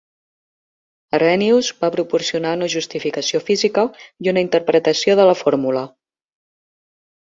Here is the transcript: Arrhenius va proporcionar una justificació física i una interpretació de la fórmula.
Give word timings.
Arrhenius 1.17 1.69
va 1.85 1.91
proporcionar 1.97 2.55
una 2.59 2.71
justificació 2.77 3.43
física 3.53 3.87
i 4.25 4.35
una 4.35 4.47
interpretació 4.49 5.21
de 5.23 5.33
la 5.33 5.41
fórmula. 5.47 5.89